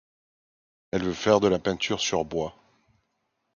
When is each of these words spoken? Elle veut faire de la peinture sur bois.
Elle 0.89 1.03
veut 1.03 1.13
faire 1.13 1.39
de 1.39 1.47
la 1.47 1.59
peinture 1.59 1.99
sur 1.99 2.25
bois. 2.25 2.55